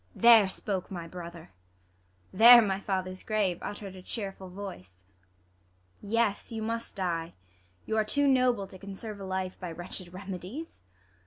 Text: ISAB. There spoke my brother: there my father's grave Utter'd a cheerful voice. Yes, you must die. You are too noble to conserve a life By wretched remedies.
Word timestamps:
ISAB. 0.15 0.19
There 0.23 0.49
spoke 0.49 0.89
my 0.89 1.07
brother: 1.07 1.51
there 2.33 2.59
my 2.63 2.79
father's 2.79 3.21
grave 3.21 3.59
Utter'd 3.61 3.95
a 3.95 4.01
cheerful 4.01 4.49
voice. 4.49 5.03
Yes, 6.01 6.51
you 6.51 6.63
must 6.63 6.95
die. 6.95 7.33
You 7.85 7.97
are 7.97 8.03
too 8.03 8.25
noble 8.25 8.65
to 8.65 8.79
conserve 8.79 9.19
a 9.19 9.25
life 9.25 9.59
By 9.59 9.71
wretched 9.71 10.11
remedies. 10.11 10.81